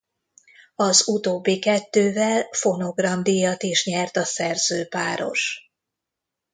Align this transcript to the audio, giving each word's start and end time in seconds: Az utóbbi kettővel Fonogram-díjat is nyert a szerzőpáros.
Az 0.75 1.07
utóbbi 1.07 1.59
kettővel 1.59 2.47
Fonogram-díjat 2.51 3.63
is 3.63 3.85
nyert 3.85 4.17
a 4.17 4.23
szerzőpáros. 4.23 5.71